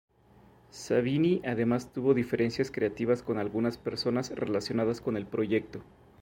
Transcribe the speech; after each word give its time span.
Savini 0.71 1.43
además 1.45 1.93
tuvo 1.93 2.15
diferencias 2.15 2.71
creativas 2.71 3.21
con 3.21 3.37
algunas 3.37 3.77
personas 3.77 4.31
relacionadas 4.31 4.99
con 4.99 5.15
el 5.15 5.27
proyecto. 5.27 5.83